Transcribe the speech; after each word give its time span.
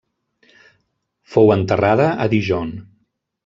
Fou 1.35 1.55
enterrada 1.59 2.11
a 2.25 2.29
Dijon. 2.35 2.77